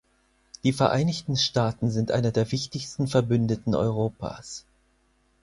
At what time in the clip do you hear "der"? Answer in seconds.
2.31-2.51